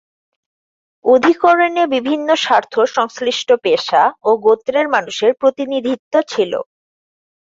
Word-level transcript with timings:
অধিকরণে 1.05 1.83
বিভিন্ন 1.95 2.29
স্বার্থ 2.35 2.73
সংশ্লিষ্ট 2.95 3.49
পেশা 3.63 4.03
ও 4.23 4.29
গোত্রের 4.37 4.87
মানুষের 4.87 5.31
প্রতিনিধিত্ব 5.33 6.13
ছিল। 6.27 6.53